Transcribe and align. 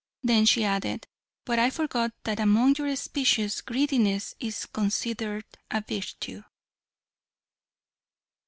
Then 0.23 0.47
she 0.47 0.63
added, 0.65 1.05
"but 1.45 1.59
I 1.59 1.69
forgot 1.69 2.11
that 2.23 2.39
among 2.39 2.73
your 2.77 2.95
species 2.95 3.61
greediness 3.61 4.33
is 4.39 4.65
considered 4.65 5.45
a 5.69 5.81
virtue." 5.81 6.41